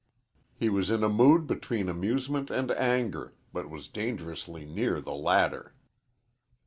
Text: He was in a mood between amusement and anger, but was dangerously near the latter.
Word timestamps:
He 0.55 0.67
was 0.67 0.89
in 0.89 1.03
a 1.03 1.09
mood 1.09 1.45
between 1.45 1.87
amusement 1.87 2.49
and 2.49 2.71
anger, 2.71 3.35
but 3.53 3.69
was 3.69 3.87
dangerously 3.87 4.65
near 4.65 4.99
the 4.99 5.13
latter. 5.13 5.75